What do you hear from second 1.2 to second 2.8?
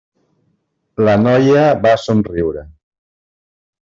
noia va somriure.